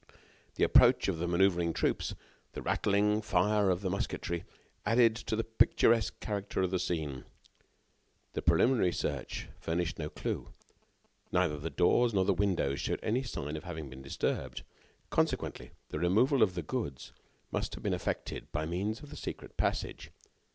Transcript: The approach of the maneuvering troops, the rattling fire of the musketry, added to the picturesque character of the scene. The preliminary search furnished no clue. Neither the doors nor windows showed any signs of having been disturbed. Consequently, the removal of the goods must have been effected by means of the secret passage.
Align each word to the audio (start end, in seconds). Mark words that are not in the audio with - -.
The 0.55 0.63
approach 0.63 1.07
of 1.09 1.19
the 1.19 1.27
maneuvering 1.27 1.73
troops, 1.73 2.15
the 2.53 2.63
rattling 2.63 3.21
fire 3.21 3.69
of 3.69 3.81
the 3.81 3.89
musketry, 3.91 4.45
added 4.83 5.15
to 5.15 5.35
the 5.35 5.43
picturesque 5.43 6.19
character 6.19 6.63
of 6.63 6.71
the 6.71 6.79
scene. 6.79 7.23
The 8.33 8.41
preliminary 8.41 8.93
search 8.93 9.47
furnished 9.59 9.99
no 9.99 10.09
clue. 10.09 10.47
Neither 11.31 11.59
the 11.59 11.69
doors 11.69 12.15
nor 12.15 12.25
windows 12.25 12.79
showed 12.81 12.99
any 13.03 13.21
signs 13.21 13.57
of 13.57 13.63
having 13.63 13.91
been 13.91 14.01
disturbed. 14.01 14.63
Consequently, 15.11 15.69
the 15.89 15.99
removal 15.99 16.41
of 16.41 16.55
the 16.55 16.63
goods 16.63 17.13
must 17.51 17.75
have 17.75 17.83
been 17.83 17.93
effected 17.93 18.51
by 18.51 18.65
means 18.65 19.01
of 19.03 19.11
the 19.11 19.15
secret 19.15 19.55
passage. 19.55 20.09